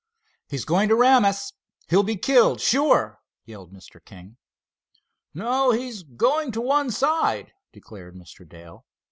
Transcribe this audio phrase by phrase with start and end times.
[0.49, 4.03] "He's going to ram us—he'll be killed, sure!" yelled Mr.
[4.03, 4.37] King.
[5.31, 8.49] "No, he's going to one side," declared Mr.
[8.49, 8.87] Dale.